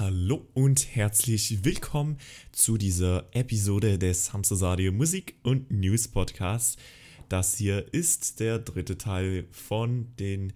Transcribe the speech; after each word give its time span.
Hallo 0.00 0.46
und 0.54 0.96
herzlich 0.96 1.62
willkommen 1.62 2.16
zu 2.52 2.78
dieser 2.78 3.26
Episode 3.32 3.98
des 3.98 4.32
Hamsters 4.32 4.62
Radio 4.62 4.92
Musik 4.92 5.34
und 5.42 5.70
News 5.70 6.08
Podcast. 6.08 6.78
Das 7.30 7.56
hier 7.56 7.94
ist 7.94 8.40
der 8.40 8.58
dritte 8.58 8.98
Teil 8.98 9.46
von 9.52 10.08
den 10.18 10.52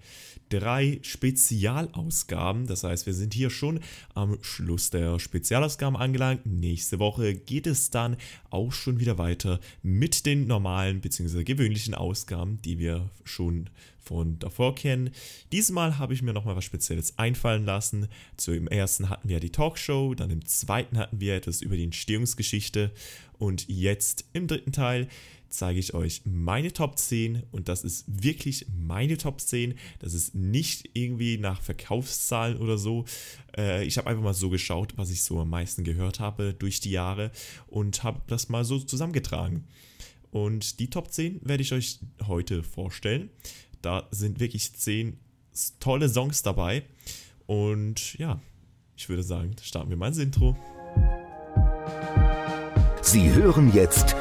drei 0.48 0.98
Spezialausgaben. 1.02 2.66
Das 2.66 2.82
heißt, 2.82 3.06
wir 3.06 3.14
sind 3.14 3.32
hier 3.32 3.48
schon 3.48 3.78
am 4.14 4.38
Schluss 4.42 4.90
der 4.90 5.20
Spezialausgaben 5.20 5.96
angelangt. 5.96 6.46
Nächste 6.46 6.98
Woche 6.98 7.36
geht 7.36 7.68
es 7.68 7.90
dann 7.90 8.16
auch 8.50 8.72
schon 8.72 8.98
wieder 8.98 9.18
weiter 9.18 9.60
mit 9.84 10.26
den 10.26 10.48
normalen 10.48 11.00
bzw. 11.00 11.44
gewöhnlichen 11.44 11.94
Ausgaben, 11.94 12.60
die 12.62 12.80
wir 12.80 13.08
schon 13.22 13.70
von 14.00 14.40
davor 14.40 14.74
kennen. 14.74 15.10
Diesmal 15.52 15.98
habe 15.98 16.12
ich 16.12 16.22
mir 16.22 16.32
nochmal 16.32 16.56
was 16.56 16.64
Spezielles 16.64 17.18
einfallen 17.20 17.64
lassen. 17.64 18.08
Zu 18.36 18.52
im 18.52 18.66
ersten 18.66 19.08
hatten 19.08 19.28
wir 19.28 19.38
die 19.38 19.50
Talkshow, 19.50 20.14
dann 20.14 20.30
im 20.30 20.44
zweiten 20.44 20.98
hatten 20.98 21.20
wir 21.20 21.36
etwas 21.36 21.62
über 21.62 21.76
die 21.76 21.84
Entstehungsgeschichte 21.84 22.90
und 23.38 23.68
jetzt 23.68 24.24
im 24.32 24.48
dritten 24.48 24.72
Teil 24.72 25.08
zeige 25.56 25.78
ich 25.78 25.94
euch 25.94 26.22
meine 26.24 26.72
Top 26.72 26.98
10 26.98 27.44
und 27.52 27.68
das 27.68 27.84
ist 27.84 28.04
wirklich 28.06 28.66
meine 28.76 29.16
Top 29.16 29.40
10. 29.40 29.74
Das 29.98 30.14
ist 30.14 30.34
nicht 30.34 30.90
irgendwie 30.94 31.38
nach 31.38 31.62
Verkaufszahlen 31.62 32.58
oder 32.58 32.78
so. 32.78 33.04
Äh, 33.56 33.84
ich 33.84 33.98
habe 33.98 34.08
einfach 34.08 34.22
mal 34.22 34.34
so 34.34 34.50
geschaut, 34.50 34.96
was 34.96 35.10
ich 35.10 35.22
so 35.22 35.40
am 35.40 35.50
meisten 35.50 35.84
gehört 35.84 36.20
habe 36.20 36.54
durch 36.54 36.80
die 36.80 36.90
Jahre 36.90 37.30
und 37.66 38.02
habe 38.02 38.20
das 38.26 38.48
mal 38.48 38.64
so 38.64 38.78
zusammengetragen. 38.78 39.64
Und 40.30 40.80
die 40.80 40.90
Top 40.90 41.12
10 41.12 41.40
werde 41.42 41.62
ich 41.62 41.72
euch 41.72 42.00
heute 42.26 42.62
vorstellen. 42.62 43.30
Da 43.82 44.08
sind 44.10 44.40
wirklich 44.40 44.74
10 44.74 45.16
tolle 45.78 46.08
Songs 46.08 46.42
dabei. 46.42 46.84
Und 47.46 48.18
ja, 48.18 48.40
ich 48.96 49.08
würde 49.08 49.22
sagen, 49.22 49.54
starten 49.62 49.90
wir 49.90 49.96
mal 49.96 50.08
ins 50.08 50.18
Intro. 50.18 50.56
Sie 53.02 53.30
hören 53.32 53.72
jetzt 53.72 54.16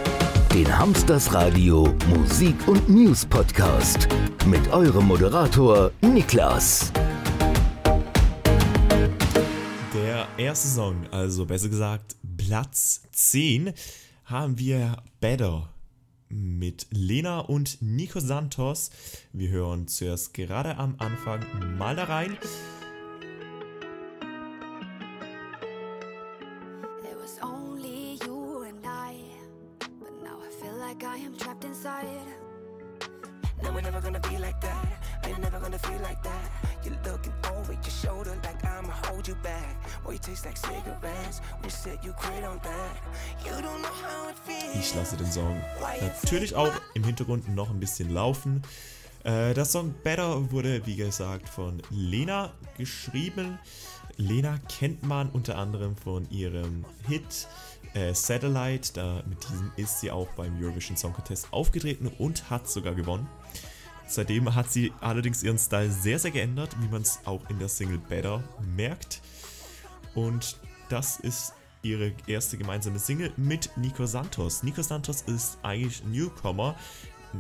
den 0.54 0.78
Hamsters 0.78 1.34
Radio 1.34 1.92
Musik 2.10 2.68
und 2.68 2.88
News 2.88 3.26
Podcast 3.26 4.08
mit 4.46 4.68
eurem 4.72 5.08
Moderator 5.08 5.90
Niklas. 6.02 6.92
Der 9.96 10.28
erste 10.38 10.68
Song, 10.68 11.08
also 11.10 11.48
besser 11.48 11.70
gesagt 11.70 12.16
Platz 12.38 13.02
10, 13.14 13.74
haben 14.26 14.60
wir 14.60 14.98
Better 15.20 15.74
mit 16.30 16.86
Lena 16.92 17.40
und 17.40 17.82
Nico 17.82 18.20
Santos. 18.20 18.92
Wir 19.32 19.50
hören 19.50 19.88
zuerst 19.88 20.36
gerade 20.36 20.78
am 20.78 20.94
Anfang 21.00 21.42
mal 21.80 21.96
da 21.96 22.04
rein. 22.04 22.38
Ich 44.80 44.96
lasse 44.96 45.18
den 45.18 45.32
Song 45.32 45.62
natürlich 46.02 46.56
auch 46.56 46.72
im 46.94 47.04
Hintergrund 47.04 47.48
noch 47.50 47.70
ein 47.70 47.80
bisschen 47.80 48.10
laufen. 48.10 48.62
Äh, 49.24 49.54
das 49.54 49.72
Song 49.72 49.94
Better 50.04 50.52
wurde, 50.52 50.86
wie 50.86 50.96
gesagt, 50.96 51.48
von 51.48 51.82
Lena 51.90 52.52
geschrieben. 52.78 53.60
Lena 54.18 54.60
kennt 54.70 55.04
man 55.04 55.30
unter 55.30 55.58
anderem 55.58 55.96
von 55.96 56.30
ihrem 56.30 56.86
Hit 57.08 57.48
äh, 57.94 58.14
Satellite. 58.14 58.94
Da, 58.94 59.24
mit 59.26 59.44
diesem 59.50 59.72
ist 59.78 60.02
sie 60.02 60.12
auch 60.12 60.28
beim 60.36 60.62
Eurovision 60.62 60.98
Song 60.98 61.14
Contest 61.14 61.48
aufgetreten 61.52 62.12
und 62.18 62.50
hat 62.50 62.70
sogar 62.70 62.94
gewonnen. 62.94 63.28
Seitdem 64.06 64.54
hat 64.54 64.72
sie 64.72 64.92
allerdings 65.00 65.44
ihren 65.44 65.58
Style 65.58 65.90
sehr, 65.90 66.20
sehr 66.20 66.32
geändert, 66.32 66.76
wie 66.82 66.88
man 66.90 67.02
es 67.02 67.20
auch 67.26 67.50
in 67.50 67.58
der 67.60 67.70
Single 67.70 67.98
Better 67.98 68.44
merkt. 68.76 69.22
Und 70.14 70.58
das 70.90 71.20
ist 71.20 71.54
ihre 71.82 72.14
erste 72.28 72.58
gemeinsame 72.58 73.00
Single 73.00 73.32
mit 73.38 73.70
Nico 73.78 74.06
Santos. 74.06 74.64
Nico 74.64 74.82
Santos 74.82 75.22
ist 75.24 75.58
eigentlich 75.64 76.04
Newcomer. 76.06 76.76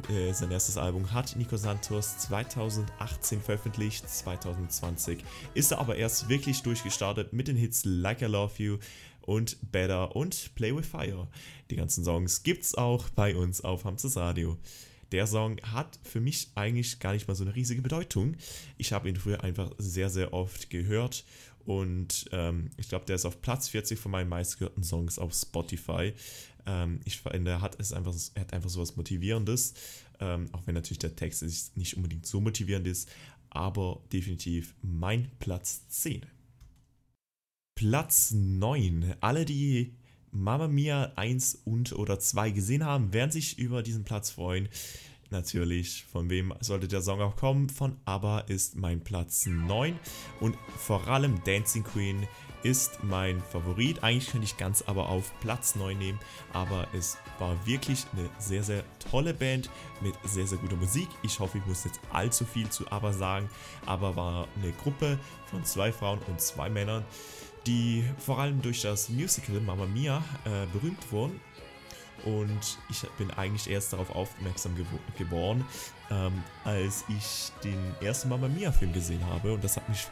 Äh, 0.10 0.34
sein 0.34 0.52
erstes 0.52 0.78
Album 0.78 1.12
hat 1.14 1.36
Nico 1.36 1.56
Santos 1.56 2.18
2018 2.18 3.42
veröffentlicht, 3.42 4.10
2020 4.10 5.24
ist 5.54 5.72
er 5.72 5.80
aber 5.80 5.96
erst 5.96 6.30
wirklich 6.30 6.64
durchgestartet 6.64 7.32
mit 7.32 7.48
den 7.48 7.56
Hits 7.56 7.86
Like 7.86 8.22
I 8.24 8.26
Love 8.26 8.54
You 8.58 8.78
und 9.22 9.72
Better 9.72 10.16
und 10.16 10.56
Play 10.56 10.76
With 10.76 10.88
Fire. 10.88 11.28
Die 11.70 11.76
ganzen 11.76 12.04
Songs 12.04 12.44
gibt's 12.44 12.76
auch 12.76 13.10
bei 13.10 13.36
uns 13.36 13.62
auf 13.62 13.86
Hamsters 13.86 14.18
Radio. 14.18 14.58
Der 15.12 15.28
Song 15.28 15.62
hat 15.62 16.00
für 16.02 16.20
mich 16.20 16.50
eigentlich 16.56 17.00
gar 17.00 17.14
nicht 17.14 17.28
mal 17.28 17.36
so 17.36 17.44
eine 17.44 17.56
riesige 17.56 17.84
Bedeutung. 17.84 18.36
Ich 18.80 18.94
habe 18.94 19.08
ihn 19.08 19.16
früher 19.16 19.44
einfach 19.44 19.70
sehr, 19.78 20.10
sehr 20.10 20.34
oft 20.34 20.72
gehört 20.72 21.24
und 21.66 22.26
ähm, 22.32 22.70
ich 22.78 22.90
glaube, 22.90 23.06
der 23.06 23.16
ist 23.16 23.26
auf 23.26 23.42
Platz 23.42 23.70
40 23.70 24.00
von 24.00 24.12
meinen 24.12 24.30
meistgehörten 24.30 24.84
Songs 24.84 25.20
auf 25.20 25.34
Spotify. 25.34 26.14
Ähm, 26.66 27.00
ich 27.06 27.20
finde, 27.20 27.52
er 27.52 27.62
hat, 27.62 27.80
einfach, 27.94 28.14
hat 28.38 28.54
einfach 28.54 28.70
so 28.70 28.82
was 28.82 28.96
Motivierendes. 28.96 29.74
Ähm, 30.20 30.50
auch 30.52 30.62
wenn 30.66 30.76
natürlich 30.76 31.00
der 31.00 31.16
Text 31.16 31.44
nicht 31.78 31.98
unbedingt 31.98 32.26
so 32.26 32.42
motivierend 32.42 32.88
ist. 32.88 33.10
Aber 33.50 34.02
definitiv 34.12 34.76
mein 34.82 35.32
Platz 35.40 35.88
10. 35.90 36.26
Platz 37.76 38.32
9. 38.32 39.16
Alle, 39.20 39.46
die 39.46 39.96
Mamma 40.32 40.68
Mia 40.68 41.14
1 41.16 41.62
und 41.66 41.94
oder 41.94 42.20
2 42.20 42.52
gesehen 42.52 42.84
haben, 42.84 43.14
werden 43.14 43.32
sich 43.32 43.60
über 43.60 43.84
diesen 43.84 44.04
Platz 44.04 44.32
freuen 44.32 44.68
natürlich. 45.34 46.06
Von 46.10 46.30
wem 46.30 46.54
sollte 46.62 46.88
der 46.88 47.02
Song 47.02 47.20
auch 47.20 47.36
kommen? 47.36 47.68
Von 47.68 47.98
ABBA 48.06 48.40
ist 48.42 48.78
mein 48.78 49.04
Platz 49.04 49.46
9 49.46 50.00
und 50.40 50.58
vor 50.78 51.08
allem 51.10 51.44
Dancing 51.44 51.84
Queen 51.84 52.26
ist 52.64 53.04
mein 53.04 53.42
Favorit. 53.42 54.02
Eigentlich 54.04 54.32
könnte 54.32 54.46
ich 54.46 54.56
ganz 54.56 54.84
aber 54.84 55.10
auf 55.10 55.38
Platz 55.42 55.76
9 55.76 55.98
nehmen, 55.98 56.20
aber 56.54 56.88
es 56.94 57.18
war 57.40 57.58
wirklich 57.66 58.06
eine 58.14 58.30
sehr, 58.40 58.64
sehr 58.64 58.86
tolle 59.12 59.34
Band 59.34 59.70
mit 60.00 60.16
sehr, 60.24 60.48
sehr 60.48 60.60
guter 60.60 60.78
Musik. 60.78 61.10
Ich 61.24 61.40
hoffe, 61.40 61.58
ich 61.58 61.66
muss 61.66 61.84
jetzt 61.84 62.00
allzu 62.14 62.46
viel 62.46 62.70
zu 62.70 62.90
ABBA 62.90 63.12
sagen, 63.12 63.50
aber 63.86 64.16
war 64.16 64.48
eine 64.62 64.72
Gruppe 64.72 65.20
von 65.48 65.66
zwei 65.66 65.92
Frauen 65.92 66.20
und 66.30 66.40
zwei 66.40 66.70
Männern, 66.70 67.04
die 67.68 68.06
vor 68.18 68.40
allem 68.40 68.62
durch 68.62 68.82
das 68.82 69.10
Musical 69.10 69.60
Mamma 69.60 69.86
Mia 69.86 70.24
äh, 70.46 70.66
berühmt 70.72 71.12
wurden 71.12 71.42
und 72.26 72.78
ich 72.90 73.02
bin 73.18 73.32
eigentlich 73.32 73.70
erst 73.70 73.94
darauf 73.94 74.10
aufmerksam 74.16 74.76
geworden, 75.18 75.66
ähm, 76.10 76.44
als 76.64 77.04
ich 77.10 77.52
den 77.64 77.80
ersten 78.02 78.30
Mamma 78.30 78.48
Mia 78.48 78.72
Film 78.72 78.94
gesehen 78.94 79.26
habe. 79.26 79.54
Und 79.54 79.64
das 79.64 79.76
hat 79.76 79.88
mich, 79.90 80.08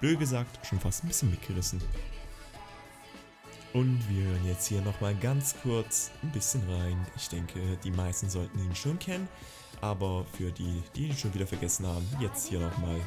blöd 0.00 0.18
gesagt, 0.18 0.64
schon 0.66 0.78
fast 0.80 1.04
ein 1.04 1.08
bisschen 1.08 1.30
mitgerissen. 1.30 1.80
Und 3.72 4.02
wir 4.08 4.24
hören 4.24 4.46
jetzt 4.46 4.66
hier 4.68 4.80
nochmal 4.80 5.14
ganz 5.16 5.54
kurz 5.62 6.10
ein 6.22 6.30
bisschen 6.30 6.62
rein. 6.70 7.06
Ich 7.16 7.28
denke, 7.28 7.60
die 7.84 7.90
meisten 7.90 8.30
sollten 8.30 8.58
ihn 8.58 8.74
schon 8.74 8.98
kennen. 8.98 9.28
Aber 9.80 10.24
für 10.36 10.50
die, 10.50 10.82
die 10.94 11.08
ihn 11.08 11.16
schon 11.16 11.34
wieder 11.34 11.46
vergessen 11.46 11.86
haben, 11.86 12.06
jetzt 12.20 12.48
hier 12.48 12.60
nochmal 12.60 12.98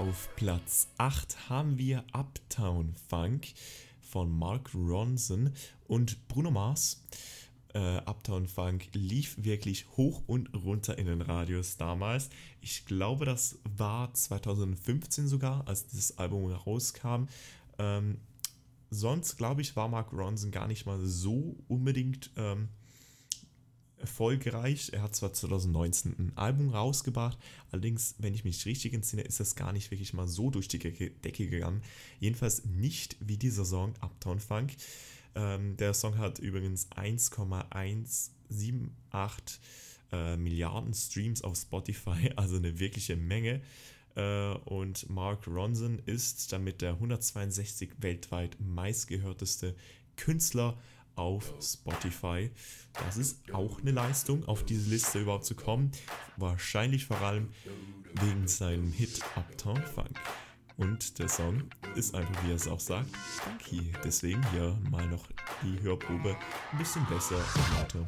Auf 0.00 0.34
Platz 0.34 0.88
8 0.96 1.50
haben 1.50 1.76
wir 1.76 2.04
Uptown 2.14 2.94
Funk 3.10 3.48
von 4.00 4.32
Mark 4.32 4.70
Ronson 4.74 5.52
und 5.88 6.26
Bruno 6.26 6.50
Mars. 6.50 7.04
Äh, 7.74 7.98
Uptown 8.06 8.46
Funk 8.46 8.88
lief 8.94 9.36
wirklich 9.44 9.86
hoch 9.98 10.22
und 10.26 10.54
runter 10.54 10.96
in 10.96 11.04
den 11.04 11.20
Radios 11.20 11.76
damals. 11.76 12.30
Ich 12.62 12.86
glaube, 12.86 13.26
das 13.26 13.58
war 13.76 14.14
2015 14.14 15.28
sogar, 15.28 15.68
als 15.68 15.86
dieses 15.86 16.16
Album 16.16 16.50
rauskam. 16.50 17.26
Ähm, 17.78 18.22
sonst, 18.88 19.36
glaube 19.36 19.60
ich, 19.60 19.76
war 19.76 19.88
Mark 19.88 20.14
Ronson 20.14 20.50
gar 20.50 20.66
nicht 20.66 20.86
mal 20.86 20.98
so 21.04 21.58
unbedingt 21.68 22.30
ähm, 22.38 22.70
erfolgreich. 24.00 24.90
Er 24.92 25.02
hat 25.02 25.14
zwar 25.14 25.32
2019 25.32 26.16
ein 26.18 26.32
Album 26.36 26.70
rausgebracht, 26.70 27.38
allerdings, 27.70 28.14
wenn 28.18 28.34
ich 28.34 28.44
mich 28.44 28.66
richtig 28.66 28.94
entsinne, 28.94 29.22
ist 29.22 29.40
das 29.40 29.54
gar 29.54 29.72
nicht 29.72 29.90
wirklich 29.90 30.12
mal 30.12 30.28
so 30.28 30.50
durch 30.50 30.68
die 30.68 30.78
Decke 30.78 31.48
gegangen. 31.48 31.82
Jedenfalls 32.18 32.64
nicht 32.64 33.16
wie 33.20 33.36
dieser 33.36 33.64
Song 33.64 33.94
Uptown 34.00 34.40
Funk. 34.40 34.72
Ähm, 35.34 35.76
der 35.76 35.94
Song 35.94 36.18
hat 36.18 36.38
übrigens 36.38 36.88
1,178 36.90 39.60
äh, 40.12 40.36
Milliarden 40.36 40.94
Streams 40.94 41.42
auf 41.42 41.56
Spotify, 41.56 42.30
also 42.36 42.56
eine 42.56 42.78
wirkliche 42.78 43.16
Menge. 43.16 43.60
Äh, 44.16 44.54
und 44.64 45.08
Mark 45.08 45.46
Ronson 45.46 46.00
ist 46.06 46.52
damit 46.52 46.82
der 46.82 46.94
162 46.94 47.90
weltweit 48.00 48.56
meistgehörteste 48.60 49.74
Künstler 50.16 50.76
auf 51.20 51.54
Spotify. 51.60 52.50
Das 53.04 53.16
ist 53.16 53.52
auch 53.52 53.80
eine 53.80 53.92
Leistung, 53.92 54.44
auf 54.48 54.64
diese 54.64 54.90
Liste 54.90 55.20
überhaupt 55.20 55.44
zu 55.44 55.54
kommen. 55.54 55.92
Wahrscheinlich 56.36 57.06
vor 57.06 57.20
allem 57.20 57.50
wegen 58.22 58.48
seinem 58.48 58.90
Hit 58.90 59.20
Uptown 59.36 59.82
Funk. 59.94 60.18
Und 60.76 61.18
der 61.18 61.28
Song 61.28 61.64
ist 61.94 62.14
einfach, 62.14 62.42
wie 62.44 62.50
er 62.50 62.56
es 62.56 62.66
auch 62.66 62.80
sagt, 62.80 63.14
funky. 63.14 63.92
Deswegen 64.02 64.44
hier 64.50 64.78
mal 64.90 65.06
noch 65.08 65.28
die 65.62 65.78
Hörprobe 65.82 66.36
ein 66.72 66.78
bisschen 66.78 67.06
besser 67.06 67.36
und. 67.36 68.06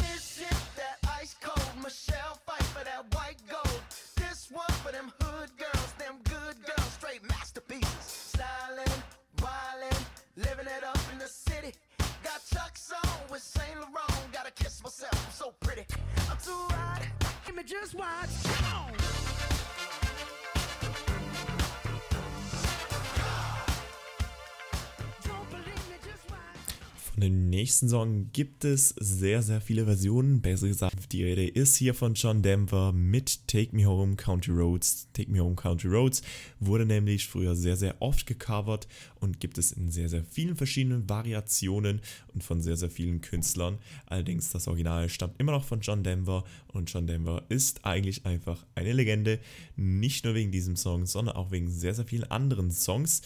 Dem 27.21 27.51
nächsten 27.51 27.91
Song 27.91 28.31
gibt 28.33 28.65
es 28.65 28.95
sehr, 28.99 29.43
sehr 29.43 29.61
viele 29.61 29.85
Versionen. 29.85 30.41
Besser 30.41 30.69
gesagt, 30.69 31.13
die 31.13 31.23
Rede 31.23 31.47
ist 31.47 31.77
hier 31.77 31.93
von 31.93 32.15
John 32.15 32.41
Denver 32.41 32.91
mit 32.93 33.47
Take 33.47 33.77
Me 33.77 33.85
Home 33.85 34.17
Country 34.17 34.53
Roads. 34.53 35.09
Take 35.13 35.31
Me 35.31 35.41
Home 35.41 35.55
Country 35.55 35.91
Roads 35.91 36.23
wurde 36.59 36.87
nämlich 36.87 37.29
früher 37.29 37.55
sehr, 37.55 37.77
sehr 37.77 38.01
oft 38.01 38.27
gecovert 38.27 38.89
und 39.21 39.41
gibt 39.41 39.59
es 39.59 39.73
in 39.73 39.91
sehr, 39.91 40.09
sehr 40.09 40.25
vielen 40.25 40.57
verschiedenen 40.57 41.07
Variationen 41.07 42.01
und 42.33 42.43
von 42.45 42.63
sehr, 42.63 42.79
sehr 42.79 42.91
vielen 42.91 43.21
Künstlern. 43.21 43.79
Allerdings 44.07 44.51
das 44.51 44.67
Original 44.67 45.11
stammt 45.11 45.39
immer 45.39 45.53
noch 45.53 45.65
von 45.65 45.81
John 45.81 46.03
Denver 46.03 46.45
und 46.69 46.91
John 46.91 47.07
Denver 47.07 47.43
ist 47.51 47.85
eigentlich 47.85 48.25
einfach 48.25 48.65
eine 48.75 48.95
Legende. 48.95 49.39
Nicht 49.77 50.25
nur 50.25 50.35
wegen 50.35 50.51
diesem 50.51 50.77
Song, 50.77 51.05
sondern 51.05 51.37
auch 51.37 51.51
wegen 51.51 51.69
sehr, 51.69 51.95
sehr 51.95 52.07
vielen 52.07 52.31
anderen 52.31 52.71
Songs. 52.71 53.21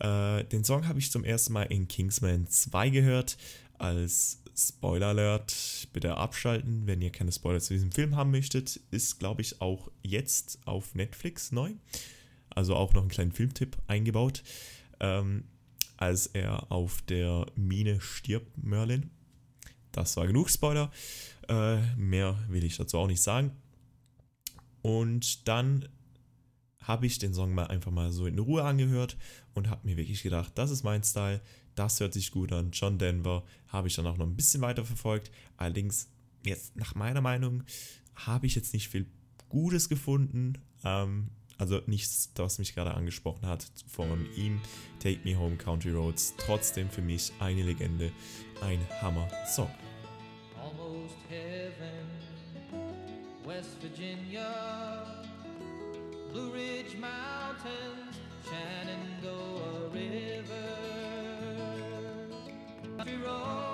Äh, 0.00 0.44
den 0.44 0.64
Song 0.64 0.88
habe 0.88 0.98
ich 0.98 1.12
zum 1.12 1.24
ersten 1.24 1.52
Mal 1.52 1.64
in 1.64 1.86
Kingsman 1.86 2.46
2 2.46 2.90
gehört. 2.90 3.36
Als 3.78 4.42
Spoiler 4.56 5.08
Alert, 5.08 5.88
bitte 5.92 6.16
abschalten, 6.16 6.86
wenn 6.86 7.00
ihr 7.00 7.10
keine 7.10 7.32
Spoiler 7.32 7.60
zu 7.60 7.74
diesem 7.74 7.92
Film 7.92 8.16
haben 8.16 8.30
möchtet. 8.30 8.80
Ist, 8.90 9.18
glaube 9.18 9.42
ich, 9.42 9.60
auch 9.60 9.90
jetzt 10.02 10.58
auf 10.66 10.94
Netflix 10.94 11.52
neu. 11.52 11.72
Also 12.50 12.74
auch 12.74 12.94
noch 12.94 13.02
einen 13.02 13.10
kleinen 13.10 13.32
Filmtipp 13.32 13.76
eingebaut. 13.86 14.42
Ähm, 14.98 15.44
als 15.96 16.26
er 16.26 16.72
auf 16.72 17.02
der 17.02 17.46
Mine 17.54 18.00
stirbt, 18.00 18.56
Merlin. 18.62 19.10
Das 19.92 20.16
war 20.16 20.26
genug 20.26 20.50
Spoiler. 20.50 20.90
Äh, 21.48 21.80
mehr 21.96 22.38
will 22.48 22.64
ich 22.64 22.76
dazu 22.76 22.98
auch 22.98 23.06
nicht 23.06 23.22
sagen. 23.22 23.52
Und 24.82 25.46
dann 25.46 25.88
habe 26.82 27.06
ich 27.06 27.18
den 27.18 27.34
Song 27.34 27.54
mal 27.54 27.66
einfach 27.66 27.90
mal 27.90 28.10
so 28.10 28.26
in 28.26 28.38
Ruhe 28.38 28.64
angehört 28.64 29.16
und 29.54 29.68
habe 29.68 29.86
mir 29.86 29.96
wirklich 29.96 30.22
gedacht, 30.22 30.52
das 30.54 30.70
ist 30.70 30.82
mein 30.82 31.02
Style, 31.02 31.40
das 31.74 32.00
hört 32.00 32.14
sich 32.14 32.30
gut 32.30 32.52
an. 32.52 32.70
John 32.72 32.98
Denver 32.98 33.44
habe 33.68 33.88
ich 33.88 33.96
dann 33.96 34.06
auch 34.06 34.16
noch 34.16 34.26
ein 34.26 34.36
bisschen 34.36 34.60
weiter 34.62 34.84
verfolgt. 34.84 35.30
Allerdings, 35.56 36.08
jetzt 36.44 36.76
nach 36.76 36.94
meiner 36.94 37.20
Meinung, 37.20 37.62
habe 38.14 38.46
ich 38.46 38.54
jetzt 38.54 38.72
nicht 38.72 38.88
viel 38.88 39.06
Gutes 39.48 39.88
gefunden. 39.88 40.58
Ähm, 40.84 41.30
also 41.58 41.82
nichts, 41.86 42.32
was 42.36 42.58
mich 42.58 42.74
gerade 42.74 42.94
angesprochen 42.94 43.46
hat 43.46 43.66
von 43.86 44.26
ihm. 44.34 44.60
Take 44.98 45.20
Me 45.24 45.38
Home 45.38 45.56
Country 45.56 45.90
Roads. 45.90 46.34
Trotzdem 46.38 46.88
für 46.88 47.02
mich 47.02 47.32
eine 47.38 47.62
Legende, 47.62 48.12
ein 48.62 48.80
Hammer-Song. 49.02 49.70
Almost 50.58 51.16
heaven, 51.28 52.06
West 53.46 53.76
Virginia. 53.82 55.09
Blue 56.32 56.52
Ridge 56.52 56.96
Mountains, 56.96 58.16
Shenandoah 58.44 59.88
River. 59.92 60.54
Country 62.98 63.16
roads 63.16 63.69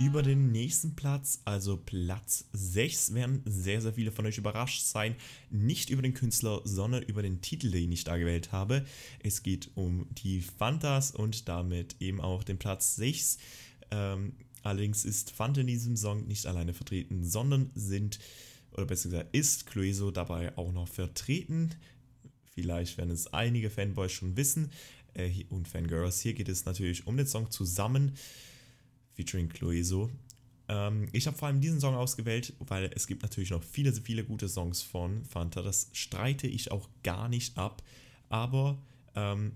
Über 0.00 0.22
den 0.22 0.52
nächsten 0.52 0.94
Platz, 0.94 1.40
also 1.44 1.76
Platz 1.76 2.44
6, 2.52 3.14
werden 3.14 3.42
sehr, 3.46 3.80
sehr 3.80 3.92
viele 3.92 4.12
von 4.12 4.26
euch 4.26 4.38
überrascht 4.38 4.82
sein. 4.82 5.16
Nicht 5.50 5.90
über 5.90 6.02
den 6.02 6.14
Künstler, 6.14 6.60
sondern 6.62 7.02
über 7.02 7.20
den 7.20 7.40
Titel, 7.40 7.72
den 7.72 7.90
ich 7.90 8.04
da 8.04 8.16
gewählt 8.16 8.52
habe. 8.52 8.86
Es 9.18 9.42
geht 9.42 9.72
um 9.74 10.06
die 10.12 10.40
Fantas 10.40 11.10
und 11.10 11.48
damit 11.48 11.96
eben 11.98 12.20
auch 12.20 12.44
den 12.44 12.58
Platz 12.58 12.94
6. 12.94 13.38
Ähm, 13.90 14.34
allerdings 14.62 15.04
ist 15.04 15.32
Fanta 15.32 15.62
in 15.62 15.66
diesem 15.66 15.96
Song 15.96 16.28
nicht 16.28 16.46
alleine 16.46 16.74
vertreten, 16.74 17.24
sondern 17.24 17.72
sind, 17.74 18.20
oder 18.70 18.86
besser 18.86 19.08
gesagt, 19.08 19.34
ist 19.34 19.66
Clueso 19.66 20.12
dabei 20.12 20.56
auch 20.56 20.70
noch 20.70 20.86
vertreten. 20.86 21.70
Vielleicht 22.54 22.98
werden 22.98 23.10
es 23.10 23.32
einige 23.32 23.68
Fanboys 23.68 24.12
schon 24.12 24.36
wissen 24.36 24.70
äh, 25.14 25.44
und 25.48 25.66
Fangirls. 25.66 26.20
Hier 26.20 26.34
geht 26.34 26.48
es 26.48 26.66
natürlich 26.66 27.08
um 27.08 27.16
den 27.16 27.26
Song 27.26 27.50
zusammen 27.50 28.12
featuring 29.18 29.48
Clueso. 29.48 30.10
Ähm, 30.68 31.08
ich 31.12 31.26
habe 31.26 31.36
vor 31.36 31.48
allem 31.48 31.60
diesen 31.60 31.80
Song 31.80 31.94
ausgewählt, 31.96 32.54
weil 32.60 32.90
es 32.94 33.08
gibt 33.08 33.22
natürlich 33.22 33.50
noch 33.50 33.64
viele, 33.64 33.92
viele 33.92 34.22
gute 34.22 34.48
Songs 34.48 34.80
von 34.80 35.24
Fanta. 35.24 35.60
Das 35.60 35.90
streite 35.92 36.46
ich 36.46 36.70
auch 36.70 36.88
gar 37.02 37.28
nicht 37.28 37.58
ab. 37.58 37.82
Aber 38.28 38.80
ähm, 39.16 39.52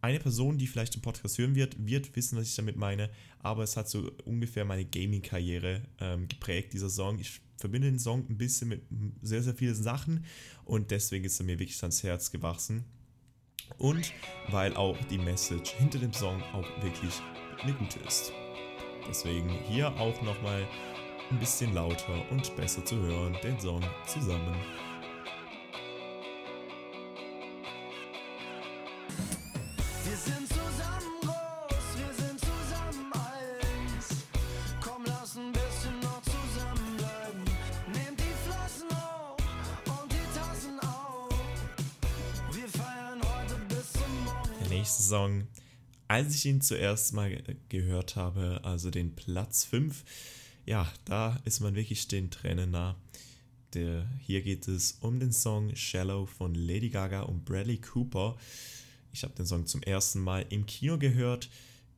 eine 0.00 0.18
Person, 0.18 0.58
die 0.58 0.66
vielleicht 0.66 0.94
den 0.94 1.02
Podcast 1.02 1.38
hören 1.38 1.54
wird, 1.54 1.86
wird 1.86 2.14
wissen, 2.16 2.36
was 2.36 2.48
ich 2.48 2.56
damit 2.56 2.76
meine. 2.76 3.10
Aber 3.38 3.62
es 3.62 3.76
hat 3.76 3.88
so 3.88 4.10
ungefähr 4.24 4.64
meine 4.64 4.84
Gaming-Karriere 4.84 5.82
ähm, 6.00 6.26
geprägt, 6.26 6.72
dieser 6.72 6.90
Song. 6.90 7.20
Ich 7.20 7.40
verbinde 7.56 7.88
den 7.88 8.00
Song 8.00 8.26
ein 8.28 8.36
bisschen 8.36 8.70
mit 8.70 8.82
sehr, 9.22 9.42
sehr 9.42 9.54
vielen 9.54 9.76
Sachen 9.76 10.24
und 10.64 10.90
deswegen 10.90 11.24
ist 11.24 11.38
er 11.38 11.46
mir 11.46 11.58
wirklich 11.58 11.80
ans 11.82 12.02
Herz 12.02 12.32
gewachsen. 12.32 12.84
Und 13.78 14.12
weil 14.48 14.74
auch 14.74 14.98
die 15.04 15.18
Message 15.18 15.70
hinter 15.70 15.98
dem 15.98 16.12
Song 16.12 16.42
auch 16.52 16.68
wirklich 16.82 17.14
eine 17.62 17.72
gute 17.72 17.98
ist. 18.00 18.32
Deswegen 19.08 19.50
hier 19.68 19.88
auch 19.98 20.20
nochmal 20.22 20.66
ein 21.30 21.38
bisschen 21.38 21.74
lauter 21.74 22.14
und 22.30 22.54
besser 22.56 22.84
zu 22.84 22.96
hören, 22.96 23.36
den 23.42 23.58
Song 23.60 23.80
zusammen. 24.06 24.56
Wir 30.04 30.16
sind 30.16 30.48
zusammen 30.48 31.20
groß, 31.22 31.86
wir 31.96 32.14
sind 32.24 32.40
zusammen 32.40 33.12
eins. 33.12 34.24
Komm, 34.82 35.04
lass 35.06 35.36
ein 35.36 35.52
bisschen 35.52 36.00
noch 36.00 36.22
zusammenbleiben. 36.22 37.44
Nehmt 37.92 38.20
die 38.20 38.34
Flossen 38.44 38.88
hoch 38.96 39.36
und 40.02 40.12
die 40.12 40.38
Tassen 40.38 40.80
auf. 40.80 41.34
Wir 42.52 42.68
feiern 42.68 43.20
heute 43.22 43.56
bis 43.68 43.92
zum 43.92 44.24
Morgen. 44.24 44.50
Der 44.60 44.68
nächste 44.68 45.02
Song 45.02 45.46
als 46.08 46.34
ich 46.34 46.46
ihn 46.46 46.60
zuerst 46.60 47.12
mal 47.12 47.42
gehört 47.68 48.16
habe, 48.16 48.60
also 48.62 48.90
den 48.90 49.14
Platz 49.14 49.64
5, 49.64 50.04
ja, 50.66 50.90
da 51.04 51.40
ist 51.44 51.60
man 51.60 51.74
wirklich 51.74 52.08
den 52.08 52.30
Tränen 52.30 52.70
nah. 52.70 52.96
Der, 53.74 54.08
hier 54.20 54.42
geht 54.42 54.68
es 54.68 54.98
um 55.00 55.18
den 55.18 55.32
Song 55.32 55.74
Shallow 55.74 56.26
von 56.26 56.54
Lady 56.54 56.90
Gaga 56.90 57.22
und 57.22 57.44
Bradley 57.44 57.78
Cooper. 57.78 58.36
Ich 59.12 59.24
habe 59.24 59.34
den 59.34 59.46
Song 59.46 59.66
zum 59.66 59.82
ersten 59.82 60.20
Mal 60.20 60.46
im 60.48 60.66
Kino 60.66 60.98
gehört, 60.98 61.50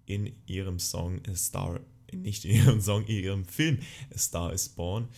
in 0.07 0.33
ihrem 0.47 0.79
Song 0.79 1.21
Star, 1.35 1.81
nicht 2.13 2.45
in 2.45 2.57
ihrem 2.57 2.81
Song, 2.81 3.05
in 3.05 3.23
ihrem 3.23 3.45
Film 3.45 3.79
A 4.15 4.19
Star 4.19 4.53
is 4.53 4.69
Born. 4.69 5.09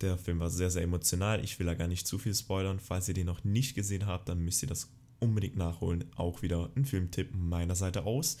Der 0.00 0.18
Film 0.18 0.40
war 0.40 0.50
sehr, 0.50 0.70
sehr 0.70 0.82
emotional. 0.82 1.44
Ich 1.44 1.58
will 1.58 1.66
da 1.66 1.74
gar 1.74 1.86
nicht 1.86 2.06
zu 2.06 2.18
viel 2.18 2.34
spoilern. 2.34 2.80
Falls 2.80 3.06
ihr 3.08 3.14
den 3.14 3.26
noch 3.26 3.44
nicht 3.44 3.74
gesehen 3.74 4.06
habt, 4.06 4.28
dann 4.28 4.40
müsst 4.40 4.62
ihr 4.62 4.68
das 4.68 4.90
unbedingt 5.22 5.56
nachholen. 5.56 6.04
Auch 6.16 6.42
wieder 6.42 6.70
ein 6.76 6.84
Filmtipp 6.84 7.34
meiner 7.34 7.74
Seite 7.74 8.04
aus. 8.04 8.36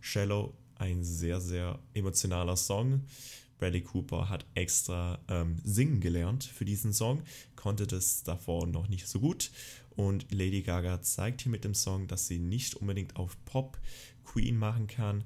Shallow, 0.00 0.54
ein 0.76 1.02
sehr, 1.02 1.40
sehr 1.40 1.78
emotionaler 1.94 2.56
Song. 2.56 3.02
Bradley 3.58 3.80
Cooper 3.80 4.28
hat 4.28 4.46
extra 4.54 5.18
ähm, 5.28 5.56
singen 5.64 6.00
gelernt 6.00 6.44
für 6.44 6.64
diesen 6.64 6.92
Song, 6.92 7.22
konnte 7.56 7.88
das 7.88 8.22
davor 8.22 8.68
noch 8.68 8.88
nicht 8.88 9.08
so 9.08 9.18
gut. 9.18 9.50
Und 9.96 10.30
Lady 10.30 10.62
Gaga 10.62 11.02
zeigt 11.02 11.42
hier 11.42 11.50
mit 11.50 11.64
dem 11.64 11.74
Song, 11.74 12.06
dass 12.06 12.28
sie 12.28 12.38
nicht 12.38 12.76
unbedingt 12.76 13.16
auf 13.16 13.36
Pop 13.46 13.78
Queen 14.24 14.56
machen 14.56 14.86
kann. 14.86 15.24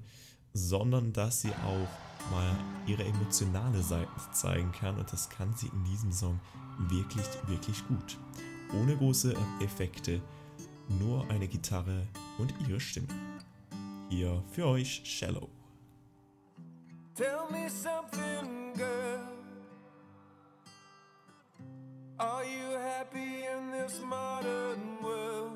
sondern 0.55 1.13
dass 1.13 1.43
sie 1.43 1.51
auch 1.51 2.31
mal 2.31 2.57
ihre 2.87 3.05
emotionale 3.05 3.83
Seite 3.83 4.09
zeigen 4.33 4.71
kann 4.73 4.99
und 4.99 5.13
das 5.13 5.29
kann 5.31 5.55
sie 5.57 5.69
in 5.69 5.85
diesem 5.85 6.13
Song 6.13 6.41
wirklich, 6.79 7.27
wirklich 7.47 7.87
gut. 7.89 8.19
Ohne 8.75 8.97
große 8.97 9.35
Effekte, 9.61 10.21
nur 10.89 11.29
eine 11.31 11.49
Gitarre 11.49 12.07
und 12.39 12.53
ihre 12.67 12.81
Stimme. 12.81 13.09
Hier 14.09 14.43
für 14.53 14.67
euch 14.67 15.03
Shallow. 15.05 15.49
Tell 17.15 17.47
me 17.51 17.69
something, 17.69 18.73
girl. 18.75 19.21
Are 22.19 22.45
you 22.45 22.79
happy 22.79 23.45
in 23.45 23.71
this 23.71 24.01
modern 24.01 25.03
world? 25.03 25.53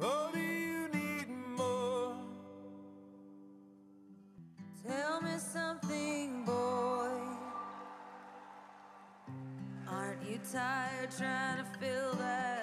Or 0.00 0.30
do 0.32 0.38
you 0.40 0.88
need 0.92 1.28
more? 1.56 2.14
Tell 4.86 5.20
me 5.20 5.38
something, 5.38 6.44
boy. 6.44 7.08
Aren't 9.88 10.22
you 10.28 10.38
tired 10.50 11.10
trying 11.16 11.58
to 11.58 11.64
fill 11.78 12.14
that 12.18 12.53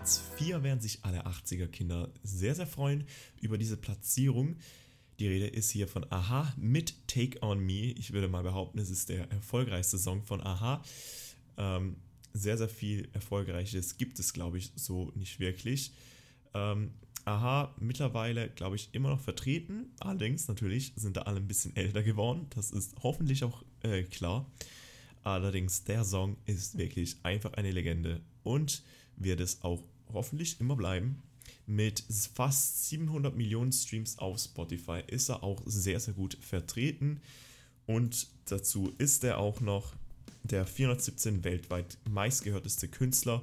Platz 0.00 0.22
4 0.38 0.62
werden 0.62 0.80
sich 0.80 1.00
alle 1.02 1.26
80er 1.26 1.66
Kinder 1.66 2.10
sehr, 2.22 2.54
sehr 2.54 2.66
freuen 2.66 3.04
über 3.42 3.58
diese 3.58 3.76
Platzierung. 3.76 4.56
Die 5.18 5.28
Rede 5.28 5.46
ist 5.46 5.68
hier 5.68 5.88
von 5.88 6.10
Aha 6.10 6.54
mit 6.56 7.06
Take 7.06 7.42
On 7.42 7.60
Me. 7.60 7.92
Ich 7.92 8.14
würde 8.14 8.26
mal 8.26 8.42
behaupten, 8.42 8.78
es 8.78 8.88
ist 8.88 9.10
der 9.10 9.30
erfolgreichste 9.30 9.98
Song 9.98 10.22
von 10.22 10.40
Aha. 10.40 10.82
Ähm, 11.58 11.96
sehr, 12.32 12.56
sehr 12.56 12.70
viel 12.70 13.10
Erfolgreiches 13.12 13.98
gibt 13.98 14.18
es, 14.18 14.32
glaube 14.32 14.56
ich, 14.56 14.72
so 14.74 15.12
nicht 15.16 15.38
wirklich. 15.38 15.92
Ähm, 16.54 16.92
Aha, 17.26 17.74
mittlerweile, 17.78 18.48
glaube 18.48 18.76
ich, 18.76 18.88
immer 18.92 19.10
noch 19.10 19.20
vertreten. 19.20 19.92
Allerdings, 20.00 20.48
natürlich, 20.48 20.94
sind 20.96 21.18
da 21.18 21.22
alle 21.22 21.40
ein 21.40 21.46
bisschen 21.46 21.76
älter 21.76 22.02
geworden. 22.02 22.46
Das 22.56 22.70
ist 22.70 22.94
hoffentlich 23.02 23.44
auch 23.44 23.62
äh, 23.82 24.04
klar. 24.04 24.50
Allerdings, 25.24 25.84
der 25.84 26.04
Song 26.04 26.38
ist 26.46 26.78
wirklich 26.78 27.18
einfach 27.22 27.52
eine 27.52 27.70
Legende 27.70 28.22
und 28.42 28.82
wird 29.20 29.40
es 29.40 29.62
auch 29.62 29.82
hoffentlich 30.12 30.60
immer 30.60 30.74
bleiben. 30.74 31.22
Mit 31.66 32.02
fast 32.34 32.88
700 32.88 33.36
Millionen 33.36 33.72
Streams 33.72 34.18
auf 34.18 34.40
Spotify 34.40 35.02
ist 35.06 35.28
er 35.28 35.44
auch 35.44 35.62
sehr, 35.66 36.00
sehr 36.00 36.14
gut 36.14 36.36
vertreten. 36.40 37.20
Und 37.86 38.26
dazu 38.46 38.92
ist 38.98 39.22
er 39.22 39.38
auch 39.38 39.60
noch 39.60 39.92
der 40.42 40.66
417 40.66 41.44
weltweit 41.44 41.98
meistgehörteste 42.08 42.88
Künstler. 42.88 43.42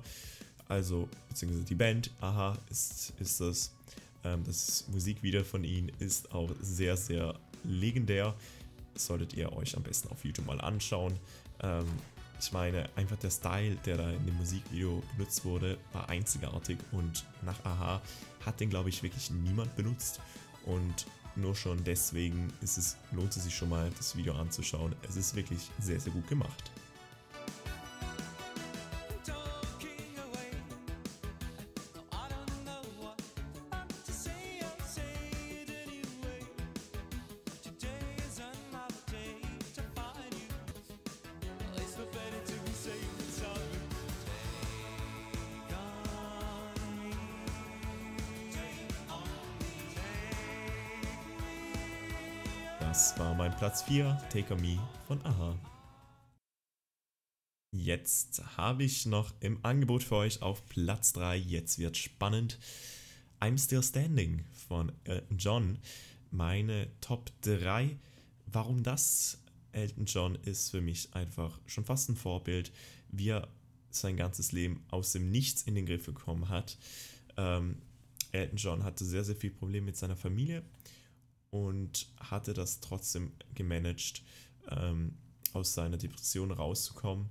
Also, 0.67 1.07
beziehungsweise 1.29 1.65
die 1.65 1.75
Band, 1.75 2.11
aha, 2.19 2.57
ist, 2.69 3.13
ist 3.19 3.39
das. 3.39 3.71
Ähm, 4.23 4.43
das 4.45 4.85
Musikvideo 4.91 5.43
von 5.43 5.63
ihnen 5.63 5.91
ist 5.99 6.31
auch 6.33 6.51
sehr, 6.61 6.97
sehr 6.97 7.39
legendär. 7.63 8.35
solltet 8.95 9.35
ihr 9.35 9.53
euch 9.53 9.77
am 9.77 9.83
besten 9.83 10.09
auf 10.09 10.25
YouTube 10.25 10.47
mal 10.47 10.59
anschauen. 10.59 11.13
Ähm, 11.61 11.85
ich 12.39 12.51
meine, 12.51 12.89
einfach 12.95 13.17
der 13.17 13.31
Style, 13.31 13.75
der 13.85 13.97
da 13.97 14.09
in 14.09 14.25
dem 14.25 14.37
Musikvideo 14.37 15.01
benutzt 15.15 15.43
wurde, 15.45 15.77
war 15.93 16.09
einzigartig 16.09 16.77
und 16.91 17.25
nach 17.43 17.63
Aha 17.65 18.01
hat 18.45 18.59
den, 18.59 18.69
glaube 18.69 18.89
ich, 18.89 19.03
wirklich 19.03 19.29
niemand 19.31 19.75
benutzt. 19.75 20.19
Und 20.65 21.05
nur 21.35 21.55
schon 21.55 21.83
deswegen 21.83 22.51
ist 22.61 22.77
es, 22.77 22.97
lohnt 23.11 23.35
es 23.35 23.43
sich 23.43 23.55
schon 23.55 23.69
mal, 23.69 23.89
das 23.97 24.15
Video 24.15 24.33
anzuschauen. 24.35 24.95
Es 25.07 25.15
ist 25.15 25.35
wirklich 25.35 25.69
sehr, 25.79 25.99
sehr 25.99 26.13
gut 26.13 26.27
gemacht. 26.27 26.71
4, 53.87 54.21
Take 54.29 54.53
On 54.53 54.59
Me 54.59 54.77
von 55.07 55.25
Aha. 55.25 55.57
Jetzt 57.71 58.57
habe 58.57 58.83
ich 58.83 59.05
noch 59.05 59.33
im 59.39 59.63
Angebot 59.63 60.03
für 60.03 60.17
euch 60.17 60.41
auf 60.41 60.67
Platz 60.67 61.13
3, 61.13 61.37
jetzt 61.37 61.79
wird 61.79 61.95
spannend, 61.95 62.59
I'm 63.39 63.57
Still 63.57 63.81
Standing 63.81 64.43
von 64.67 64.91
Elton 65.05 65.37
John. 65.37 65.77
Meine 66.31 66.89
Top 66.99 67.31
3. 67.43 67.95
Warum 68.47 68.83
das? 68.83 69.37
Elton 69.71 70.05
John 70.05 70.35
ist 70.35 70.71
für 70.71 70.81
mich 70.81 71.13
einfach 71.13 71.57
schon 71.65 71.85
fast 71.85 72.09
ein 72.09 72.17
Vorbild, 72.17 72.73
wie 73.07 73.29
er 73.29 73.47
sein 73.89 74.17
ganzes 74.17 74.51
Leben 74.51 74.83
aus 74.91 75.13
dem 75.13 75.31
Nichts 75.31 75.61
in 75.61 75.75
den 75.75 75.85
Griff 75.85 76.05
bekommen 76.05 76.49
hat. 76.49 76.77
Ähm, 77.37 77.77
Elton 78.33 78.57
John 78.57 78.83
hatte 78.83 79.05
sehr, 79.05 79.23
sehr 79.23 79.37
viel 79.37 79.51
Probleme 79.51 79.85
mit 79.85 79.95
seiner 79.95 80.17
Familie 80.17 80.63
und 81.65 82.07
hatte 82.19 82.53
das 82.53 82.79
trotzdem 82.79 83.31
gemanagt, 83.55 84.21
ähm, 84.69 85.15
aus 85.53 85.73
seiner 85.73 85.97
Depression 85.97 86.51
rauszukommen 86.51 87.29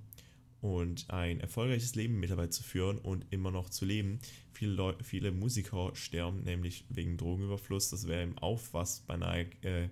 und 0.59 1.09
ein 1.09 1.39
erfolgreiches 1.39 1.95
Leben 1.95 2.19
mittlerweile 2.19 2.49
zu 2.49 2.63
führen 2.63 2.97
und 2.97 3.25
immer 3.29 3.51
noch 3.51 3.69
zu 3.69 3.85
leben. 3.85 4.19
Viele, 4.51 4.73
Leute, 4.73 5.03
viele 5.03 5.31
Musiker 5.31 5.91
sterben 5.93 6.43
nämlich 6.43 6.85
wegen 6.89 7.15
Drogenüberfluss. 7.17 7.89
Das 7.89 8.07
wäre 8.07 8.23
im 8.23 8.37
Aufwass 8.39 9.01
beinahe 9.01 9.47
äh, 9.61 9.89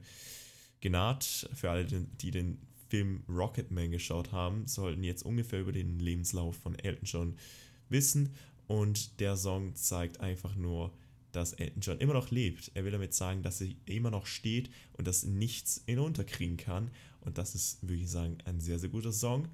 genaht. 0.82 1.50
Für 1.54 1.72
alle, 1.72 1.86
die 1.86 2.32
den 2.32 2.58
Film 2.90 3.24
Rocketman 3.30 3.92
geschaut 3.92 4.32
haben, 4.32 4.68
sollten 4.68 5.04
jetzt 5.04 5.24
ungefähr 5.24 5.62
über 5.62 5.72
den 5.72 6.00
Lebenslauf 6.00 6.58
von 6.58 6.78
Elton 6.78 7.06
John 7.06 7.36
wissen. 7.90 8.34
Und 8.68 9.20
der 9.20 9.38
Song 9.38 9.76
zeigt 9.76 10.20
einfach 10.20 10.56
nur, 10.56 10.92
dass 11.36 11.54
Elton 11.54 11.82
John 11.82 11.98
immer 12.00 12.14
noch 12.14 12.32
lebt. 12.32 12.72
Er 12.74 12.86
will 12.86 12.92
damit 12.92 13.14
sagen, 13.14 13.42
dass 13.44 13.62
er 13.62 13.68
immer 13.86 14.12
noch 14.12 14.26
steht 14.26 14.70
und 14.94 15.08
dass 15.08 15.24
nichts 15.24 15.84
ihn 15.88 16.00
unterkriegen 16.00 16.58
kann. 16.58 16.92
Und 17.22 17.38
das 17.38 17.56
ist, 17.56 17.82
würde 17.82 18.02
ich 18.02 18.10
sagen, 18.10 18.38
ein 18.46 18.60
sehr, 18.60 18.80
sehr 18.80 18.90
guter 18.90 19.12
Song, 19.12 19.48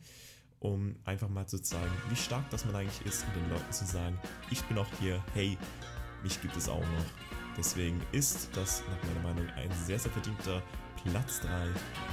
um 0.60 0.96
einfach 1.06 1.30
mal 1.30 1.48
zu 1.48 1.60
zeigen, 1.60 1.92
wie 2.10 2.16
stark 2.16 2.50
das 2.50 2.66
man 2.66 2.76
eigentlich 2.76 3.06
ist 3.06 3.26
und 3.26 3.36
den 3.36 3.50
Leuten 3.50 3.72
zu 3.72 3.86
sagen, 3.86 4.20
ich 4.52 4.62
bin 4.64 4.78
auch 4.78 4.90
hier, 5.00 5.24
hey, 5.34 5.58
mich 6.24 6.40
gibt 6.42 6.56
es 6.56 6.70
auch 6.70 6.80
noch. 6.80 7.06
Deswegen 7.58 8.00
ist 8.12 8.50
das 8.54 8.84
nach 8.88 9.10
meiner 9.10 9.34
Meinung 9.34 9.50
ein 9.56 9.72
sehr, 9.86 10.00
sehr 10.00 10.12
verdienter 10.12 10.62
Platz 11.04 11.42
3 11.42 11.48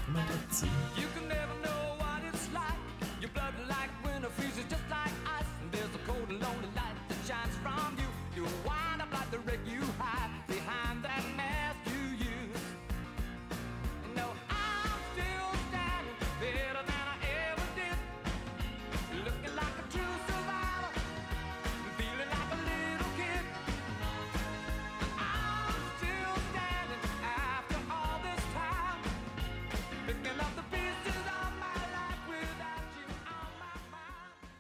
von 0.04 0.14
meinem 0.14 0.26
Platz 0.26 0.60
10. 0.60 0.68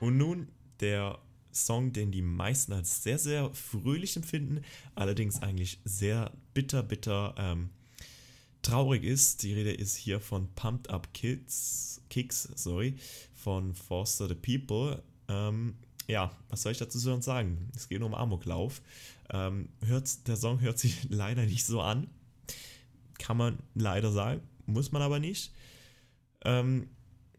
Und 0.08 0.16
nun 0.16 0.48
der 0.80 1.18
Song, 1.52 1.92
den 1.92 2.10
die 2.10 2.22
meisten 2.22 2.72
als 2.72 3.02
sehr, 3.02 3.18
sehr 3.18 3.52
fröhlich 3.52 4.16
empfinden, 4.16 4.62
allerdings 4.94 5.42
eigentlich 5.42 5.80
sehr 5.84 6.32
bitter, 6.54 6.82
bitter 6.82 7.34
ähm, 7.36 7.68
traurig 8.62 9.04
ist. 9.04 9.42
Die 9.42 9.52
Rede 9.52 9.72
ist 9.72 9.96
hier 9.96 10.18
von 10.18 10.48
Pumped 10.54 10.88
Up 10.88 11.12
Kids, 11.12 12.00
Kicks, 12.08 12.48
sorry, 12.54 12.96
von 13.34 13.74
Foster 13.74 14.28
the 14.28 14.34
People. 14.34 15.02
Ähm, 15.28 15.74
ja, 16.06 16.34
was 16.48 16.62
soll 16.62 16.72
ich 16.72 16.78
dazu 16.78 16.98
sagen? 16.98 17.68
Es 17.76 17.90
geht 17.90 18.00
um 18.00 18.14
Amoklauf. 18.14 18.80
Ähm, 19.28 19.68
hört, 19.84 20.26
der 20.26 20.38
Song 20.38 20.62
hört 20.62 20.78
sich 20.78 21.04
leider 21.10 21.44
nicht 21.44 21.66
so 21.66 21.82
an. 21.82 22.08
Kann 23.18 23.36
man 23.36 23.58
leider 23.74 24.10
sagen, 24.10 24.40
muss 24.64 24.90
man 24.90 25.02
aber 25.02 25.18
nicht. 25.18 25.52
Ähm, 26.46 26.88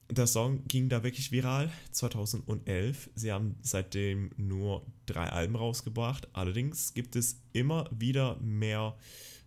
der 0.10 0.28
Song 0.28 0.64
ging 0.68 0.90
da 0.90 1.04
wirklich 1.04 1.32
viral 1.32 1.72
2011. 1.92 3.10
Sie 3.16 3.32
haben 3.32 3.56
seitdem 3.62 4.32
nur 4.38 4.86
drei 5.06 5.30
Alben 5.30 5.56
rausgebracht. 5.56 6.28
Allerdings 6.34 6.94
gibt 6.94 7.16
es 7.16 7.42
immer 7.54 7.88
wieder 7.92 8.38
mehr 8.38 8.96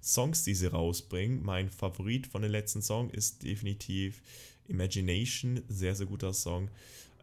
Songs, 0.03 0.45
die 0.45 0.55
sie 0.55 0.69
rausbringen. 0.69 1.45
Mein 1.45 1.71
Favorit 1.71 2.27
von 2.27 2.43
den 2.43 2.53
letzten 2.53 2.83
Song 2.83 3.11
ist 3.11 3.43
definitiv 3.43 4.23
Imagination. 4.69 5.63
Sehr, 5.69 5.95
sehr 5.95 6.07
guter 6.07 6.33
Song. 6.33 6.69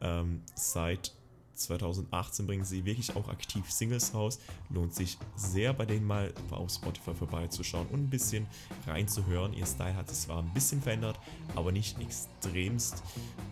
Ähm, 0.02 0.42
seit 0.56 1.14
2018 1.60 2.48
bringen 2.48 2.64
sie 2.64 2.86
wirklich 2.86 3.16
auch 3.16 3.28
aktiv 3.30 3.70
Singles 3.70 4.14
raus. 4.14 4.40
Lohnt 4.70 4.96
sich 4.96 5.18
sehr 5.36 5.74
bei 5.74 5.86
denen 5.86 6.06
mal 6.06 6.34
auf 6.52 6.72
Spotify 6.72 7.14
vorbeizuschauen 7.14 7.88
und 7.88 8.04
ein 8.04 8.10
bisschen 8.10 8.48
reinzuhören. 8.88 9.54
Ihr 9.54 9.66
Style 9.66 9.96
hat 9.96 10.10
sich 10.10 10.20
zwar 10.20 10.40
ein 10.40 10.54
bisschen 10.54 10.82
verändert, 10.82 11.20
aber 11.56 11.72
nicht 11.72 12.00
extremst. 12.00 13.04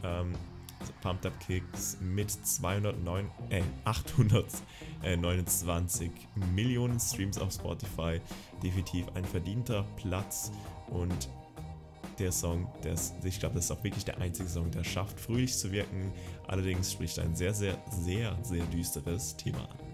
Ähm, 0.04 0.34
Pumped 1.02 1.26
Up 1.26 1.40
Kicks 1.40 1.98
mit 2.02 2.30
209, 2.30 3.32
äh, 3.50 3.64
829 3.84 6.12
Millionen 6.54 7.00
Streams 7.00 7.38
auf 7.38 7.54
Spotify. 7.54 8.20
Definitiv 8.64 9.08
ein 9.16 9.26
verdienter 9.26 9.86
Platz 9.98 10.52
und 10.90 11.30
der 12.20 12.32
Song, 12.32 12.68
der 12.84 12.94
ist, 12.94 13.16
ich 13.24 13.40
glaube, 13.40 13.56
das 13.56 13.66
ist 13.66 13.72
auch 13.72 13.84
wirklich 13.84 14.06
der 14.06 14.20
einzige 14.20 14.50
Song, 14.50 14.72
der 14.72 14.84
schafft, 14.84 15.20
fröhlich 15.20 15.58
zu 15.58 15.72
wirken. 15.72 16.12
Allerdings 16.48 16.92
spricht 16.92 17.20
ein 17.20 17.36
sehr, 17.36 17.54
sehr, 17.54 17.78
sehr, 17.90 18.38
sehr 18.44 18.66
düsteres 18.66 19.36
Thema 19.36 19.60
an. 19.60 19.87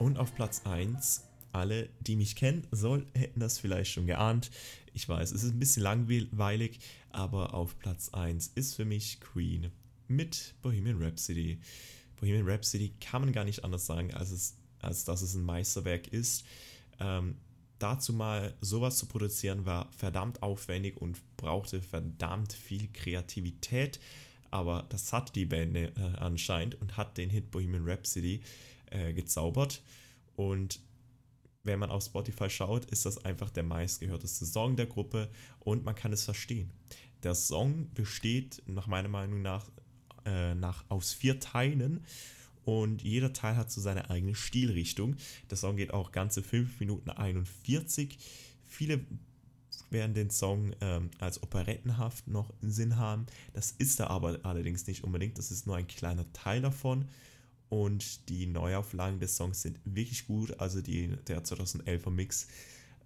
Und 0.00 0.16
auf 0.16 0.34
Platz 0.34 0.62
1, 0.64 1.24
alle, 1.52 1.90
die 2.00 2.16
mich 2.16 2.34
kennen, 2.34 2.66
soll, 2.70 3.06
hätten 3.14 3.38
das 3.38 3.58
vielleicht 3.58 3.92
schon 3.92 4.06
geahnt. 4.06 4.50
Ich 4.94 5.06
weiß, 5.06 5.30
es 5.30 5.44
ist 5.44 5.52
ein 5.52 5.58
bisschen 5.58 5.82
langweilig, 5.82 6.80
aber 7.10 7.52
auf 7.52 7.78
Platz 7.78 8.08
1 8.08 8.52
ist 8.54 8.76
für 8.76 8.86
mich 8.86 9.20
Queen 9.20 9.70
mit 10.08 10.54
Bohemian 10.62 11.02
Rhapsody. 11.02 11.60
Bohemian 12.18 12.48
Rhapsody 12.48 12.94
kann 12.98 13.20
man 13.20 13.32
gar 13.32 13.44
nicht 13.44 13.62
anders 13.62 13.84
sagen, 13.84 14.14
als, 14.14 14.30
es, 14.30 14.56
als 14.80 15.04
dass 15.04 15.20
es 15.20 15.34
ein 15.34 15.44
Meisterwerk 15.44 16.08
ist. 16.08 16.46
Ähm, 16.98 17.36
dazu 17.78 18.14
mal 18.14 18.54
sowas 18.62 18.96
zu 18.96 19.04
produzieren 19.04 19.66
war 19.66 19.92
verdammt 19.92 20.42
aufwendig 20.42 20.96
und 20.96 21.20
brauchte 21.36 21.82
verdammt 21.82 22.54
viel 22.54 22.88
Kreativität. 22.94 24.00
Aber 24.50 24.86
das 24.88 25.12
hat 25.12 25.36
die 25.36 25.44
Band 25.44 25.76
äh, 25.76 25.90
anscheinend 26.16 26.80
und 26.80 26.96
hat 26.96 27.18
den 27.18 27.28
Hit 27.28 27.50
Bohemian 27.50 27.86
Rhapsody 27.86 28.40
äh, 28.90 29.12
gezaubert. 29.12 29.82
Und 30.36 30.80
wenn 31.62 31.78
man 31.78 31.90
auf 31.90 32.04
Spotify 32.04 32.48
schaut, 32.48 32.86
ist 32.86 33.06
das 33.06 33.24
einfach 33.24 33.50
der 33.50 33.62
meistgehörteste 33.62 34.46
Song 34.46 34.76
der 34.76 34.86
Gruppe 34.86 35.28
und 35.58 35.84
man 35.84 35.94
kann 35.94 36.12
es 36.12 36.24
verstehen. 36.24 36.70
Der 37.22 37.34
Song 37.34 37.92
besteht 37.92 38.62
nach 38.66 38.86
meiner 38.86 39.08
Meinung 39.08 39.42
nach, 39.42 39.70
äh, 40.24 40.54
nach 40.54 40.84
aus 40.88 41.12
vier 41.12 41.38
Teilen 41.38 42.04
und 42.64 43.02
jeder 43.02 43.32
Teil 43.32 43.56
hat 43.56 43.70
so 43.70 43.80
seine 43.80 44.10
eigene 44.10 44.34
Stilrichtung. 44.34 45.16
Der 45.50 45.56
Song 45.56 45.76
geht 45.76 45.92
auch 45.92 46.12
ganze 46.12 46.42
5 46.42 46.80
Minuten 46.80 47.10
41. 47.10 48.18
Viele 48.66 49.04
werden 49.90 50.14
den 50.14 50.30
Song 50.30 50.72
ähm, 50.80 51.10
als 51.18 51.42
operettenhaft 51.42 52.28
noch 52.28 52.52
Sinn 52.60 52.96
haben. 52.96 53.26
Das 53.52 53.72
ist 53.72 54.00
er 54.00 54.10
aber 54.10 54.38
allerdings 54.44 54.86
nicht 54.86 55.04
unbedingt. 55.04 55.36
Das 55.36 55.50
ist 55.50 55.66
nur 55.66 55.76
ein 55.76 55.88
kleiner 55.88 56.32
Teil 56.32 56.62
davon 56.62 57.06
und 57.70 58.28
die 58.28 58.46
Neuauflagen 58.46 59.20
des 59.20 59.36
Songs 59.36 59.62
sind 59.62 59.80
wirklich 59.84 60.26
gut. 60.26 60.58
Also 60.60 60.82
die, 60.82 61.16
der 61.28 61.42
2011er 61.42 62.10
Mix. 62.10 62.48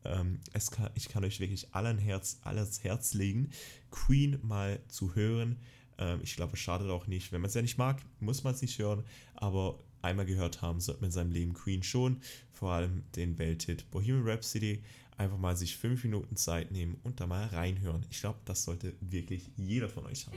Ähm, 0.05 0.41
kann, 0.71 0.91
ich 0.95 1.09
kann 1.09 1.25
euch 1.25 1.39
wirklich 1.39 1.75
allen 1.75 1.99
Herz, 1.99 2.39
alles 2.43 2.83
Herz 2.83 3.15
legen, 3.15 3.51
Queen 3.91 4.39
mal 4.43 4.81
zu 4.89 5.15
hören. 5.15 5.59
Ähm, 5.99 6.21
ich 6.23 6.35
glaube, 6.37 6.55
es 6.55 6.61
schadet 6.61 6.91
auch 6.91 7.07
nicht. 7.07 7.31
Wenn 7.31 7.41
man 7.41 7.49
es 7.49 7.55
ja 7.55 7.63
nicht 7.63 7.79
mag, 7.79 8.03
muss 8.21 8.43
man 8.43 8.55
es 8.55 8.63
nicht 8.63 8.79
hören. 8.79 9.05
Aber 9.35 9.79
einmal 10.03 10.27
gehört 10.27 10.63
haben 10.63 10.81
sollte 10.81 11.03
man 11.03 11.09
in 11.09 11.13
seinem 11.13 11.33
Leben 11.33 11.55
Queen 11.55 11.83
schon. 11.83 12.21
Vor 12.51 12.73
allem 12.73 13.05
den 13.17 13.39
Welthit 13.39 13.91
Bohemian 13.91 14.27
Rhapsody. 14.27 14.83
Einfach 15.17 15.39
mal 15.39 15.57
sich 15.57 15.77
fünf 15.77 16.03
Minuten 16.05 16.37
Zeit 16.37 16.73
nehmen 16.73 16.99
und 17.03 17.21
da 17.21 17.27
mal 17.27 17.47
reinhören. 17.47 18.05
Ich 18.11 18.21
glaube, 18.21 18.41
das 18.47 18.65
sollte 18.65 18.95
wirklich 19.01 19.51
jeder 19.57 19.89
von 19.89 20.07
euch 20.07 20.27
haben. 20.27 20.37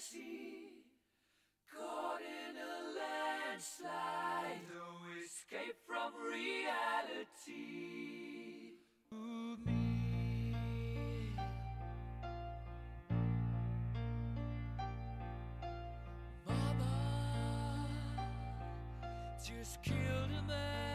Fantasy. 0.00 0.84
Caught 1.76 2.20
in 2.20 2.56
a 2.56 2.60
landslide, 2.98 4.60
no 4.72 4.86
escape 5.22 5.76
from 5.86 6.12
reality. 6.26 7.62
Ooh, 9.14 9.56
me. 9.64 11.34
Mama 16.46 17.86
just 19.44 19.82
killed 19.82 20.30
a 20.38 20.42
man, 20.48 20.89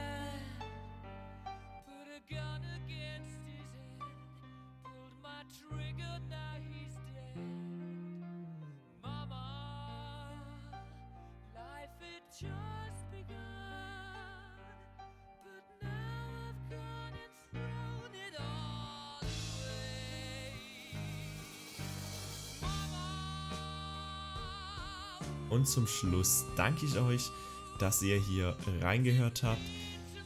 Und 25.50 25.68
zum 25.68 25.88
Schluss 25.88 26.46
danke 26.56 26.86
ich 26.86 26.98
euch, 26.98 27.32
dass 27.80 28.02
ihr 28.02 28.18
hier 28.18 28.56
reingehört 28.82 29.44
habt. 29.44 29.62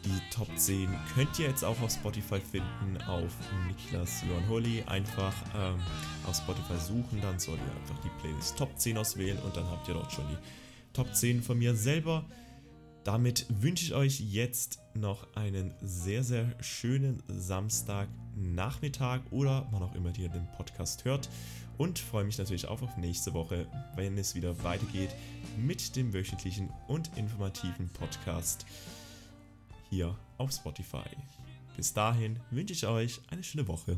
Die 0.06 0.34
Top 0.34 0.48
10 0.56 0.90
könnt 1.14 1.38
ihr 1.40 1.48
jetzt 1.48 1.66
auch 1.66 1.80
auf 1.82 1.92
Spotify 1.92 2.40
finden, 2.40 2.98
auf 3.08 3.34
Niklas 3.68 4.24
Johann 4.28 4.48
Holly. 4.48 4.82
Einfach 4.88 5.34
ähm, 5.54 5.80
auf 6.26 6.38
Spotify 6.38 6.78
suchen, 6.78 7.20
dann 7.22 7.38
sollt 7.38 7.60
ihr 7.60 7.82
einfach 7.82 8.02
die 8.04 8.22
Playlist 8.22 8.58
Top 8.58 8.80
10 8.80 8.98
auswählen 8.98 9.38
und 9.40 9.58
dann 9.58 9.70
habt 9.70 9.88
ihr 9.90 9.96
dort 9.96 10.12
schon 10.12 10.26
die 10.30 10.38
Top 10.94 11.14
10 11.14 11.44
von 11.44 11.58
mir 11.58 11.76
selber. 11.76 12.26
Damit 13.04 13.46
wünsche 13.50 13.86
ich 13.86 13.94
euch 13.94 14.20
jetzt 14.20 14.80
noch 14.94 15.28
einen 15.36 15.74
sehr, 15.82 16.24
sehr 16.24 16.56
schönen 16.62 17.22
Samstagnachmittag 17.28 19.22
oder 19.32 19.68
wann 19.72 19.84
auch 19.84 19.96
immer 19.96 20.18
ihr 20.18 20.30
den 20.30 20.48
Podcast 20.56 21.06
hört. 21.06 21.30
Und 21.80 21.98
freue 21.98 22.26
mich 22.26 22.38
natürlich 22.38 22.68
auch 22.68 22.82
auf 22.82 22.98
nächste 22.98 23.34
Woche, 23.34 23.66
wenn 23.96 24.18
es 24.18 24.36
wieder 24.36 24.66
weitergeht 24.66 25.16
mit 25.58 25.96
dem 25.96 26.14
wöchentlichen 26.14 26.70
und 26.90 27.10
informativen 27.18 27.88
Podcast 27.88 28.66
hier 29.90 30.14
auf 30.38 30.52
Spotify. 30.52 31.08
Bis 31.78 31.94
dahin 31.94 32.38
wünsche 32.52 32.74
ich 32.74 32.86
euch 32.86 33.22
eine 33.30 33.44
schöne 33.44 33.66
Woche. 33.70 33.98